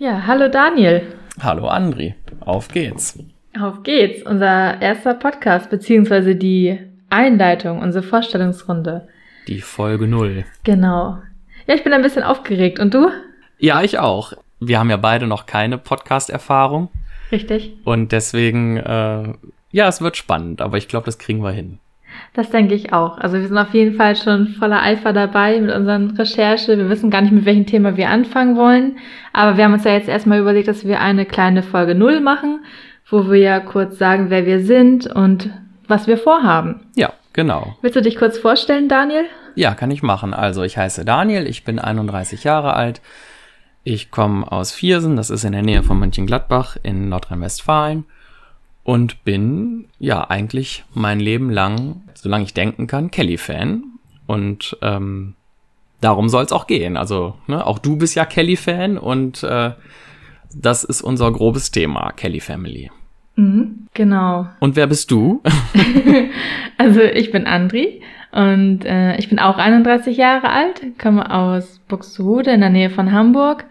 [0.00, 1.02] Ja, hallo Daniel.
[1.42, 3.22] Hallo Andri, auf geht's.
[3.60, 6.78] Auf geht's, unser erster Podcast, beziehungsweise die
[7.10, 9.08] Einleitung, unsere Vorstellungsrunde.
[9.46, 10.46] Die Folge null.
[10.64, 11.18] Genau.
[11.66, 12.78] Ja, ich bin ein bisschen aufgeregt.
[12.78, 13.10] Und du?
[13.58, 14.32] Ja, ich auch.
[14.58, 16.88] Wir haben ja beide noch keine Podcast-Erfahrung.
[17.30, 17.76] Richtig.
[17.84, 19.34] Und deswegen, äh,
[19.70, 21.78] ja, es wird spannend, aber ich glaube, das kriegen wir hin.
[22.34, 23.18] Das denke ich auch.
[23.18, 26.78] Also wir sind auf jeden Fall schon voller Eifer dabei mit unseren Recherche.
[26.78, 28.98] Wir wissen gar nicht, mit welchem Thema wir anfangen wollen.
[29.32, 32.64] Aber wir haben uns ja jetzt erstmal überlegt, dass wir eine kleine Folge Null machen,
[33.08, 35.50] wo wir ja kurz sagen, wer wir sind und
[35.88, 36.86] was wir vorhaben.
[36.94, 37.76] Ja, genau.
[37.82, 39.24] Willst du dich kurz vorstellen, Daniel?
[39.56, 40.32] Ja, kann ich machen.
[40.32, 43.00] Also ich heiße Daniel, ich bin 31 Jahre alt.
[43.82, 48.04] Ich komme aus Viersen, das ist in der Nähe von Mönchengladbach in Nordrhein-Westfalen
[48.90, 53.84] und bin ja eigentlich mein Leben lang, solange ich denken kann, Kelly-Fan.
[54.26, 55.34] Und ähm,
[56.00, 56.96] darum soll es auch gehen.
[56.96, 59.70] Also ne, auch du bist ja Kelly-Fan und äh,
[60.52, 62.90] das ist unser grobes Thema, Kelly Family.
[63.36, 64.48] Mhm, genau.
[64.58, 65.40] Und wer bist du?
[66.76, 72.50] also ich bin Andri und äh, ich bin auch 31 Jahre alt, komme aus Buxtehude
[72.50, 73.66] in der Nähe von Hamburg.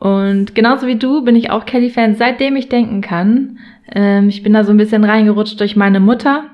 [0.00, 3.58] Und genauso wie du bin ich auch Kelly-Fan, seitdem ich denken kann.
[3.92, 6.44] Ähm, ich bin da so ein bisschen reingerutscht durch meine Mutter.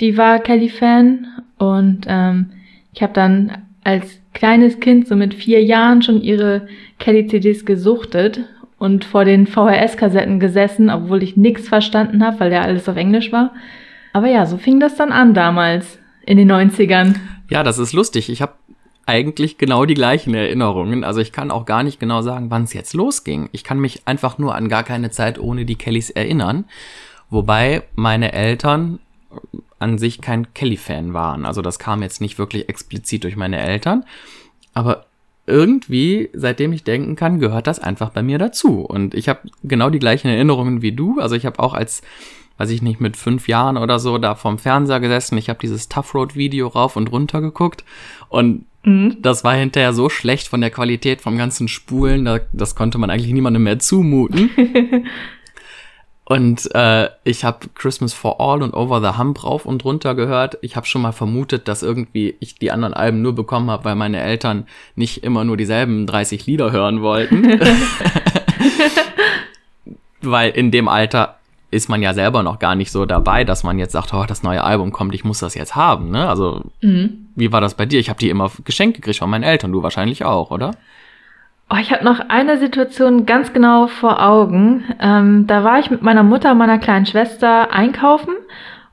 [0.00, 2.50] Die war Kelly-Fan und ähm,
[2.92, 6.66] ich habe dann als kleines Kind, so mit vier Jahren, schon ihre
[6.98, 8.40] Kelly-CDs gesuchtet
[8.76, 13.30] und vor den VHS-Kassetten gesessen, obwohl ich nichts verstanden habe, weil ja alles auf Englisch
[13.30, 13.52] war.
[14.12, 17.14] Aber ja, so fing das dann an damals in den 90ern.
[17.50, 18.30] Ja, das ist lustig.
[18.30, 18.54] Ich habe
[19.06, 21.04] eigentlich genau die gleichen Erinnerungen.
[21.04, 23.48] Also ich kann auch gar nicht genau sagen, wann es jetzt losging.
[23.52, 26.64] Ich kann mich einfach nur an gar keine Zeit ohne die Kellys erinnern.
[27.30, 28.98] Wobei meine Eltern
[29.78, 31.44] an sich kein Kelly-Fan waren.
[31.44, 34.04] Also das kam jetzt nicht wirklich explizit durch meine Eltern.
[34.72, 35.06] Aber
[35.46, 38.80] irgendwie, seitdem ich denken kann, gehört das einfach bei mir dazu.
[38.80, 41.20] Und ich habe genau die gleichen Erinnerungen wie du.
[41.20, 42.02] Also ich habe auch als,
[42.56, 45.36] weiß ich nicht, mit fünf Jahren oder so da vorm Fernseher gesessen.
[45.36, 47.84] Ich habe dieses Tough Road Video rauf und runter geguckt.
[48.28, 49.16] Und mhm.
[49.20, 53.10] das war hinterher so schlecht von der Qualität vom ganzen Spulen, da, das konnte man
[53.10, 54.50] eigentlich niemandem mehr zumuten.
[56.26, 60.56] Und äh, ich habe Christmas for All und Over the Hump rauf und runter gehört.
[60.62, 63.94] Ich habe schon mal vermutet, dass irgendwie ich die anderen Alben nur bekommen habe, weil
[63.94, 67.60] meine Eltern nicht immer nur dieselben 30 Lieder hören wollten.
[70.22, 71.38] weil in dem Alter
[71.74, 74.42] ist man ja selber noch gar nicht so dabei, dass man jetzt sagt, oh, das
[74.42, 76.10] neue Album kommt, ich muss das jetzt haben.
[76.10, 76.28] Ne?
[76.28, 77.26] Also mhm.
[77.34, 77.98] wie war das bei dir?
[77.98, 80.70] Ich habe die immer geschenkt gekriegt von meinen Eltern, du wahrscheinlich auch, oder?
[81.70, 84.84] Oh, ich habe noch eine Situation ganz genau vor Augen.
[85.00, 88.34] Ähm, da war ich mit meiner Mutter und meiner kleinen Schwester einkaufen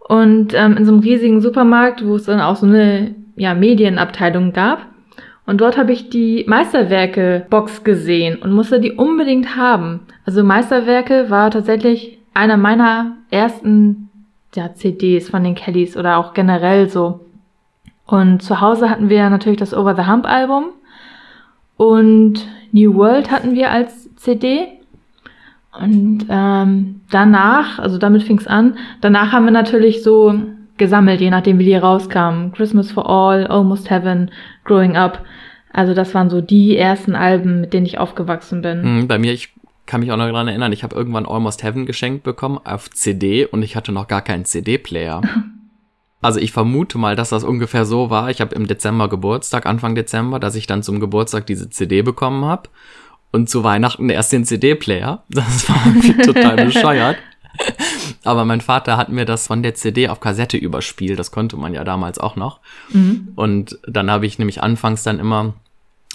[0.08, 4.54] und ähm, in so einem riesigen Supermarkt, wo es dann auch so eine ja, Medienabteilung
[4.54, 4.88] gab.
[5.46, 10.02] Und dort habe ich die Meisterwerke-Box gesehen und musste die unbedingt haben.
[10.26, 14.10] Also Meisterwerke war tatsächlich einer meiner ersten
[14.56, 17.22] ja, CDs von den Kellys oder auch generell so.
[18.06, 20.66] Und zu Hause hatten wir natürlich das Over the Hump Album
[21.78, 24.68] und New World hatten wir als CD.
[25.80, 30.34] Und ähm, danach, also damit fing es an, danach haben wir natürlich so
[30.78, 32.52] gesammelt, je nachdem wie die rauskamen.
[32.52, 34.32] Christmas for All, Almost Heaven,
[34.66, 35.24] Growing Up.
[35.72, 38.84] Also das waren so die ersten Alben, mit denen ich aufgewachsen bin.
[38.84, 39.54] Hm, bei mir, ich
[39.92, 43.46] kann mich auch noch daran erinnern, ich habe irgendwann Almost Heaven geschenkt bekommen auf CD
[43.46, 45.22] und ich hatte noch gar keinen CD-Player.
[46.24, 48.30] Also ich vermute mal, dass das ungefähr so war.
[48.30, 52.46] Ich habe im Dezember Geburtstag, Anfang Dezember, dass ich dann zum Geburtstag diese CD bekommen
[52.46, 52.70] habe
[53.32, 55.24] und zu Weihnachten erst den CD-Player.
[55.30, 57.18] Das war total bescheuert.
[58.24, 61.18] Aber mein Vater hat mir das von der CD auf Kassette überspielt.
[61.18, 62.60] Das konnte man ja damals auch noch.
[62.94, 63.30] Mhm.
[63.36, 65.56] Und dann habe ich nämlich anfangs dann immer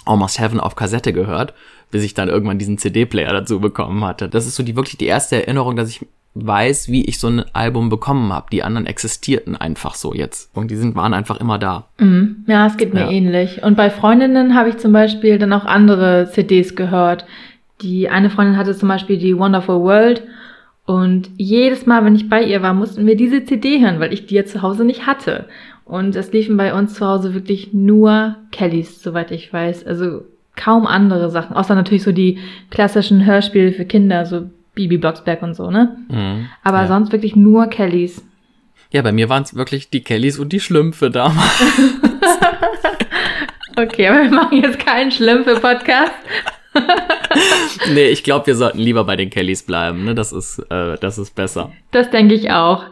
[0.05, 1.53] Almost Heaven auf Kassette gehört,
[1.91, 4.29] bis ich dann irgendwann diesen CD-Player dazu bekommen hatte.
[4.29, 6.05] Das ist so die wirklich die erste Erinnerung, dass ich
[6.45, 8.47] weiß, wie ich so ein Album bekommen habe.
[8.51, 10.55] Die anderen existierten einfach so jetzt.
[10.55, 11.87] Und die sind, waren einfach immer da.
[11.99, 12.43] Mhm.
[12.47, 13.11] Ja, es geht mir ja.
[13.11, 13.63] ähnlich.
[13.63, 17.25] Und bei Freundinnen habe ich zum Beispiel dann auch andere CDs gehört.
[17.81, 20.23] Die eine Freundin hatte zum Beispiel die Wonderful World.
[20.85, 24.25] Und jedes Mal, wenn ich bei ihr war, mussten wir diese CD hören, weil ich
[24.25, 25.47] die ja zu Hause nicht hatte.
[25.83, 29.85] Und es liefen bei uns zu Hause wirklich nur Kellys, soweit ich weiß.
[29.85, 30.23] Also
[30.57, 31.55] kaum andere Sachen.
[31.55, 32.39] Außer natürlich so die
[32.69, 35.97] klassischen Hörspiele für Kinder, so Bibi Blocksberg und so, ne?
[36.09, 36.87] Mhm, aber ja.
[36.87, 38.23] sonst wirklich nur Kellys.
[38.91, 41.61] Ja, bei mir waren es wirklich die Kellys und die Schlümpfe damals.
[43.77, 46.13] okay, aber wir machen jetzt keinen Schlümpfe-Podcast.
[47.93, 50.05] nee, ich glaube, wir sollten lieber bei den Kellys bleiben.
[50.05, 50.15] Ne?
[50.15, 51.71] Das, ist, äh, das ist besser.
[51.91, 52.85] Das denke ich auch.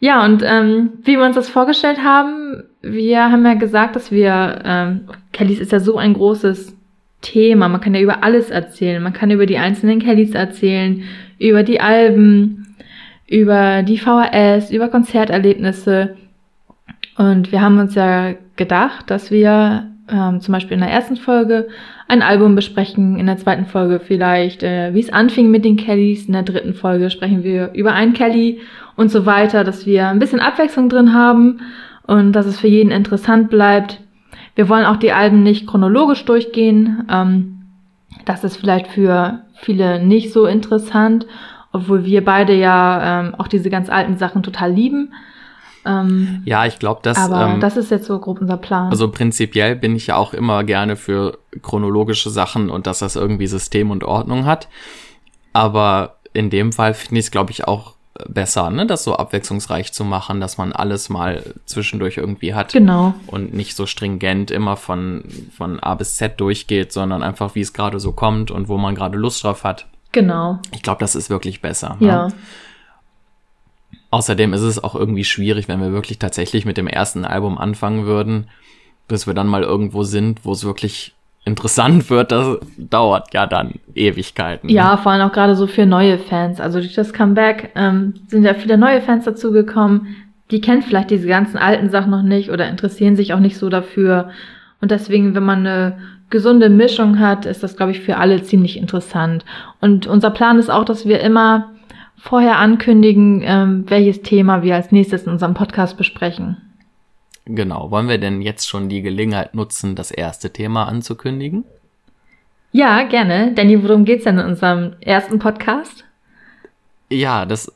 [0.00, 4.62] Ja, und ähm, wie wir uns das vorgestellt haben, wir haben ja gesagt, dass wir,
[4.64, 6.74] ähm, Kellys ist ja so ein großes
[7.20, 7.68] Thema.
[7.68, 9.02] Man kann ja über alles erzählen.
[9.02, 11.02] Man kann über die einzelnen Kellys erzählen,
[11.38, 12.76] über die Alben,
[13.26, 16.16] über die VHS, über Konzerterlebnisse.
[17.16, 21.68] Und wir haben uns ja gedacht, dass wir ähm, zum Beispiel in der ersten Folge
[22.08, 26.26] ein Album besprechen, in der zweiten Folge vielleicht, äh, wie es anfing mit den Kellys,
[26.26, 28.60] in der dritten Folge sprechen wir über einen Kelly
[28.96, 31.60] und so weiter, dass wir ein bisschen Abwechslung drin haben
[32.02, 34.00] und dass es für jeden interessant bleibt.
[34.54, 37.06] Wir wollen auch die Alben nicht chronologisch durchgehen.
[37.10, 37.62] Ähm,
[38.24, 41.26] das ist vielleicht für viele nicht so interessant,
[41.72, 45.12] obwohl wir beide ja ähm, auch diese ganz alten Sachen total lieben.
[45.86, 47.16] Ähm, ja, ich glaube, dass.
[47.16, 48.90] Aber ähm, das ist jetzt so grob unser Plan.
[48.90, 53.46] Also prinzipiell bin ich ja auch immer gerne für chronologische Sachen und dass das irgendwie
[53.46, 54.68] System und Ordnung hat.
[55.52, 57.94] Aber in dem Fall finde ich es, glaube ich, auch
[58.28, 62.72] besser, ne, das so abwechslungsreich zu machen, dass man alles mal zwischendurch irgendwie hat.
[62.72, 63.14] Genau.
[63.26, 65.24] Und nicht so stringent immer von,
[65.56, 68.94] von A bis Z durchgeht, sondern einfach, wie es gerade so kommt und wo man
[68.94, 69.86] gerade Lust drauf hat.
[70.12, 70.58] Genau.
[70.72, 71.96] Ich glaube, das ist wirklich besser.
[72.00, 72.06] Ne?
[72.08, 72.28] Ja.
[74.10, 78.06] Außerdem ist es auch irgendwie schwierig, wenn wir wirklich tatsächlich mit dem ersten Album anfangen
[78.06, 78.48] würden,
[79.06, 81.14] bis wir dann mal irgendwo sind, wo es wirklich
[81.44, 84.66] interessant wird, das dauert ja dann Ewigkeiten.
[84.66, 84.72] Ne?
[84.72, 86.60] Ja, vor allem auch gerade so für neue Fans.
[86.60, 90.08] Also durch das Comeback ähm, sind ja viele neue Fans dazugekommen.
[90.50, 93.68] Die kennen vielleicht diese ganzen alten Sachen noch nicht oder interessieren sich auch nicht so
[93.68, 94.30] dafür.
[94.80, 95.98] Und deswegen, wenn man eine
[96.28, 99.44] gesunde Mischung hat, ist das, glaube ich, für alle ziemlich interessant.
[99.80, 101.70] Und unser Plan ist auch, dass wir immer
[102.16, 106.58] vorher ankündigen, ähm, welches Thema wir als nächstes in unserem Podcast besprechen.
[107.54, 107.90] Genau.
[107.90, 111.64] Wollen wir denn jetzt schon die Gelegenheit nutzen, das erste Thema anzukündigen?
[112.72, 113.52] Ja, gerne.
[113.54, 116.04] Danny, worum geht's denn in unserem ersten Podcast?
[117.08, 117.72] Ja, das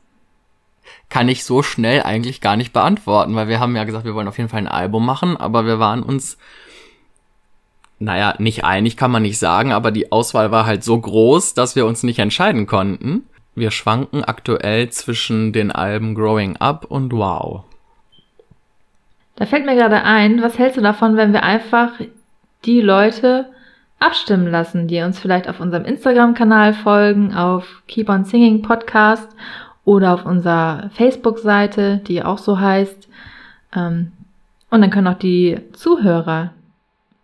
[1.08, 4.28] kann ich so schnell eigentlich gar nicht beantworten, weil wir haben ja gesagt, wir wollen
[4.28, 6.38] auf jeden Fall ein Album machen, aber wir waren uns,
[7.98, 11.74] naja, nicht einig kann man nicht sagen, aber die Auswahl war halt so groß, dass
[11.74, 13.24] wir uns nicht entscheiden konnten.
[13.56, 17.64] Wir schwanken aktuell zwischen den Alben Growing Up und Wow.
[19.36, 21.92] Da fällt mir gerade ein, was hältst du davon, wenn wir einfach
[22.64, 23.46] die Leute
[23.98, 29.28] abstimmen lassen, die uns vielleicht auf unserem Instagram-Kanal folgen, auf Keep on Singing Podcast
[29.84, 33.08] oder auf unserer Facebook-Seite, die auch so heißt.
[33.74, 34.12] Ähm,
[34.70, 36.52] und dann können auch die Zuhörer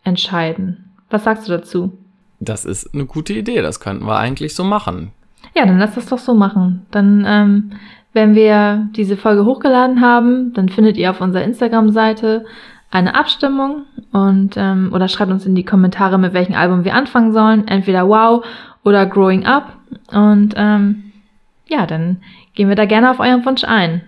[0.05, 0.91] entscheiden.
[1.11, 1.99] Was sagst du dazu?
[2.39, 5.13] Das ist eine gute Idee, das könnten wir eigentlich so machen.
[5.55, 6.87] Ja, dann lass das doch so machen.
[6.91, 7.73] Dann ähm,
[8.13, 12.45] wenn wir diese Folge hochgeladen haben, dann findet ihr auf unserer Instagram-Seite
[12.91, 17.33] eine Abstimmung und ähm, oder schreibt uns in die Kommentare, mit welchem Album wir anfangen
[17.33, 17.69] sollen.
[17.69, 18.45] Entweder Wow
[18.83, 19.77] oder Growing Up.
[20.11, 21.13] Und ähm,
[21.69, 22.21] ja, dann
[22.55, 24.03] gehen wir da gerne auf euren Wunsch ein.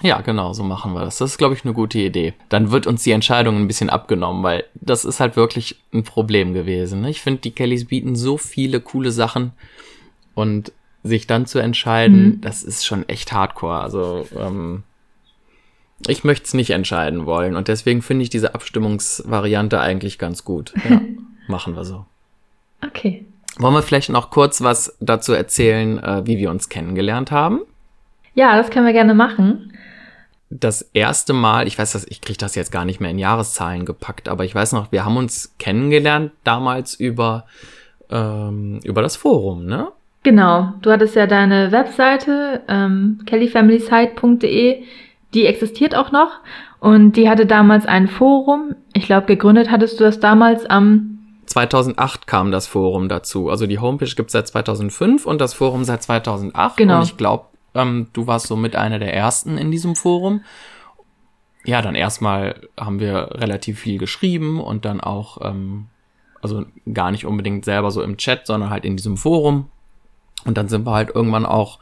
[0.00, 1.18] Ja, genau, so machen wir das.
[1.18, 2.34] Das ist, glaube ich, eine gute Idee.
[2.48, 6.54] Dann wird uns die Entscheidung ein bisschen abgenommen, weil das ist halt wirklich ein Problem
[6.54, 7.00] gewesen.
[7.00, 7.10] Ne?
[7.10, 9.52] Ich finde, die Kellys bieten so viele coole Sachen
[10.34, 10.72] und
[11.08, 12.40] sich dann zu entscheiden, mhm.
[12.40, 13.80] das ist schon echt hardcore.
[13.80, 14.84] Also ähm,
[16.06, 20.72] ich möchte es nicht entscheiden wollen und deswegen finde ich diese Abstimmungsvariante eigentlich ganz gut.
[20.88, 21.00] Ja,
[21.48, 22.04] machen wir so.
[22.86, 23.26] Okay.
[23.58, 27.62] Wollen wir vielleicht noch kurz was dazu erzählen, äh, wie wir uns kennengelernt haben?
[28.34, 29.72] Ja, das können wir gerne machen.
[30.50, 33.84] Das erste Mal, ich weiß, dass ich kriege das jetzt gar nicht mehr in Jahreszahlen
[33.84, 37.46] gepackt, aber ich weiß noch, wir haben uns kennengelernt damals über
[38.10, 39.88] ähm, über das Forum, ne?
[40.22, 44.82] Genau, du hattest ja deine Webseite, ähm, kellyfamilysite.de,
[45.34, 46.40] die existiert auch noch
[46.80, 48.74] und die hatte damals ein Forum.
[48.94, 51.14] Ich glaube, gegründet hattest du das damals am
[51.46, 53.48] 2008 kam das Forum dazu.
[53.48, 56.76] Also die Homepage gibt's seit 2005 und das Forum seit 2008.
[56.76, 56.98] Genau.
[56.98, 60.42] Und ich glaube, ähm, du warst so mit einer der ersten in diesem Forum.
[61.64, 65.86] Ja, dann erstmal haben wir relativ viel geschrieben und dann auch, ähm,
[66.42, 69.70] also gar nicht unbedingt selber so im Chat, sondern halt in diesem Forum
[70.44, 71.78] und dann sind wir halt irgendwann auch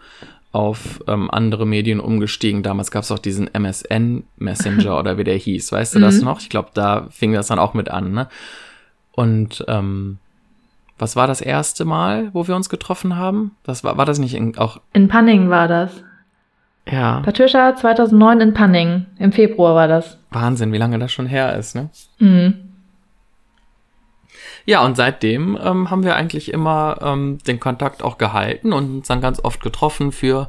[0.52, 2.62] auf ähm, andere Medien umgestiegen.
[2.62, 5.70] Damals gab es auch diesen MSN Messenger oder wie der hieß.
[5.70, 6.24] Weißt du das mhm.
[6.24, 6.40] noch?
[6.40, 8.12] Ich glaube, da fing das dann auch mit an.
[8.12, 8.28] Ne?
[9.12, 10.18] Und ähm,
[10.98, 13.54] was war das erste Mal, wo wir uns getroffen haben?
[13.64, 14.80] Das war, war das nicht in, auch?
[14.94, 16.02] In Panning war das.
[16.90, 17.20] Ja.
[17.20, 19.06] Patricia 2009 in Panning.
[19.18, 20.18] Im Februar war das.
[20.30, 21.90] Wahnsinn, wie lange das schon her ist, ne?
[22.18, 22.65] Mhm.
[24.66, 29.06] Ja, und seitdem ähm, haben wir eigentlich immer ähm, den Kontakt auch gehalten und uns
[29.06, 30.48] dann ganz oft getroffen für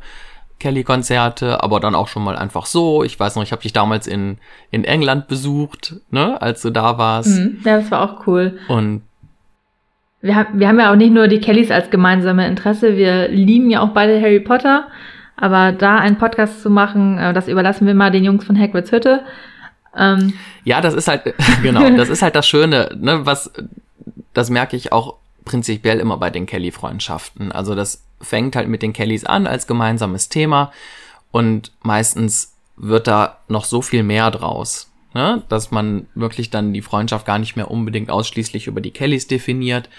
[0.60, 3.04] Kelly-Konzerte, aber dann auch schon mal einfach so.
[3.04, 4.40] Ich weiß noch, ich habe dich damals in,
[4.72, 7.38] in England besucht, ne, als du da warst.
[7.38, 8.58] Mhm, ja, das war auch cool.
[8.68, 9.04] Und
[10.22, 13.70] wir, haben wir haben ja auch nicht nur die Kellys als gemeinsame Interesse, wir lieben
[13.70, 14.88] ja auch beide Harry Potter.
[15.40, 18.92] Aber da einen Podcast zu machen, äh, das überlassen wir mal den Jungs von Hagrid's
[18.92, 19.22] Hütte.
[19.96, 20.34] Ähm,
[20.64, 21.22] ja, das ist halt,
[21.62, 23.54] genau, das ist halt das Schöne, ne, was
[24.38, 25.15] das merke ich auch
[25.46, 27.51] prinzipiell immer bei den Kelly-Freundschaften.
[27.51, 30.72] Also das fängt halt mit den Kellys an als gemeinsames Thema
[31.32, 35.41] und meistens wird da noch so viel mehr draus, ne?
[35.50, 39.89] dass man wirklich dann die Freundschaft gar nicht mehr unbedingt ausschließlich über die Kellys definiert,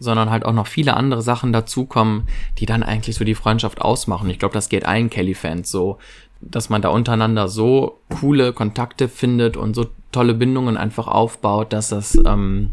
[0.00, 2.26] sondern halt auch noch viele andere Sachen dazukommen,
[2.58, 4.28] die dann eigentlich so die Freundschaft ausmachen.
[4.28, 5.98] Ich glaube, das geht allen Kelly-Fans so,
[6.40, 11.90] dass man da untereinander so coole Kontakte findet und so tolle Bindungen einfach aufbaut, dass
[11.90, 12.72] das ähm,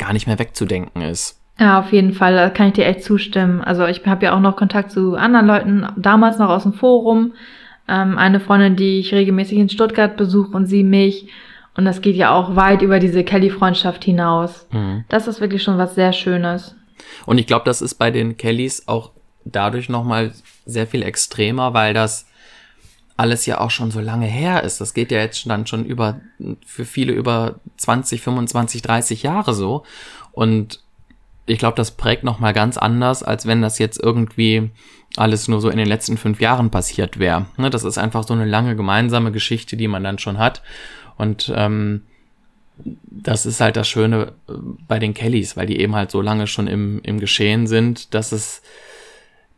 [0.00, 1.40] gar nicht mehr wegzudenken ist.
[1.60, 3.60] Ja, auf jeden Fall, da kann ich dir echt zustimmen.
[3.60, 7.34] Also ich habe ja auch noch Kontakt zu anderen Leuten, damals noch aus dem Forum.
[7.86, 11.28] Ähm, eine Freundin, die ich regelmäßig in Stuttgart besuche und sie mich.
[11.76, 14.66] Und das geht ja auch weit über diese Kelly-Freundschaft hinaus.
[14.72, 15.04] Mhm.
[15.08, 16.76] Das ist wirklich schon was sehr Schönes.
[17.26, 19.10] Und ich glaube, das ist bei den Kellys auch
[19.44, 20.32] dadurch nochmal
[20.64, 22.26] sehr viel extremer, weil das
[23.20, 24.80] alles ja auch schon so lange her ist.
[24.80, 26.20] Das geht ja jetzt dann schon über,
[26.64, 29.84] für viele über 20, 25, 30 Jahre so.
[30.32, 30.82] Und
[31.44, 34.70] ich glaube, das prägt nochmal ganz anders, als wenn das jetzt irgendwie
[35.16, 37.46] alles nur so in den letzten fünf Jahren passiert wäre.
[37.58, 40.62] Ne, das ist einfach so eine lange gemeinsame Geschichte, die man dann schon hat.
[41.18, 42.02] Und ähm,
[43.10, 44.52] das ist halt das Schöne äh,
[44.88, 48.32] bei den Kellys, weil die eben halt so lange schon im, im Geschehen sind, dass
[48.32, 48.62] es,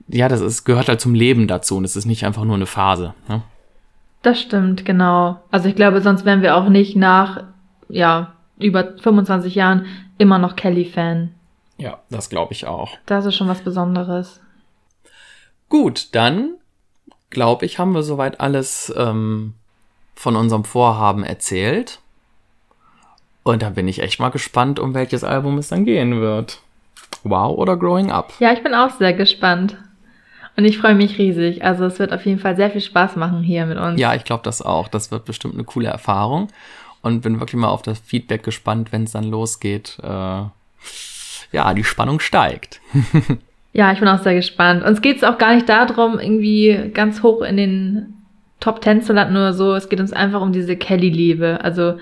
[0.09, 2.67] ja, das ist, gehört halt zum Leben dazu und es ist nicht einfach nur eine
[2.67, 3.15] Phase.
[3.29, 3.43] Ne?
[4.23, 5.41] Das stimmt, genau.
[5.51, 7.45] Also ich glaube, sonst wären wir auch nicht nach,
[7.89, 9.87] ja, über 25 Jahren
[10.19, 11.35] immer noch Kelly-Fan.
[11.77, 12.97] Ja, das glaube ich auch.
[13.07, 14.41] Das ist schon was Besonderes.
[15.69, 16.55] Gut, dann
[17.31, 19.55] glaube ich, haben wir soweit alles ähm,
[20.15, 21.99] von unserem Vorhaben erzählt.
[23.43, 26.61] Und dann bin ich echt mal gespannt, um welches Album es dann gehen wird.
[27.25, 28.33] Wow oder Growing Up?
[28.39, 29.77] Ja, ich bin auch sehr gespannt.
[30.57, 31.65] Und ich freue mich riesig.
[31.65, 33.99] Also es wird auf jeden Fall sehr viel Spaß machen hier mit uns.
[33.99, 34.89] Ja, ich glaube das auch.
[34.89, 36.49] Das wird bestimmt eine coole Erfahrung.
[37.01, 39.99] Und bin wirklich mal auf das Feedback gespannt, wenn es dann losgeht.
[40.03, 40.07] Äh,
[41.53, 42.81] ja, die Spannung steigt.
[43.73, 44.85] ja, ich bin auch sehr gespannt.
[44.85, 48.15] Uns geht es auch gar nicht darum, irgendwie ganz hoch in den
[48.61, 49.75] Top Ten zu landen oder so.
[49.75, 51.61] Es geht uns einfach um diese Kelly-Liebe.
[51.63, 51.99] Also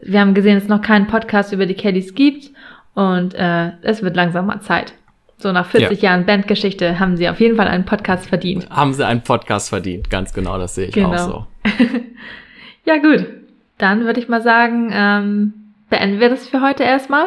[0.00, 2.50] wir haben gesehen, dass es noch keinen Podcast über die Kellys gibt
[2.94, 4.94] und äh, es wird langsam mal Zeit.
[5.38, 6.10] So nach 40 ja.
[6.10, 8.68] Jahren Bandgeschichte haben sie auf jeden Fall einen Podcast verdient.
[8.70, 11.12] Haben sie einen Podcast verdient, ganz genau, das sehe ich genau.
[11.12, 11.46] auch so.
[12.84, 13.26] ja gut,
[13.78, 15.52] dann würde ich mal sagen, ähm,
[15.90, 17.26] beenden wir das für heute erstmal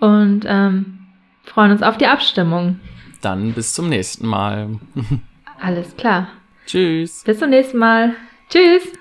[0.00, 0.98] und ähm,
[1.44, 2.80] freuen uns auf die Abstimmung.
[3.20, 4.70] Dann bis zum nächsten Mal.
[5.60, 6.28] Alles klar.
[6.66, 7.22] Tschüss.
[7.24, 8.14] Bis zum nächsten Mal.
[8.48, 8.99] Tschüss.